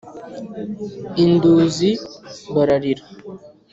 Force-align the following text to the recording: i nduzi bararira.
i 1.23 1.25
nduzi 1.31 1.91
bararira. 2.53 3.03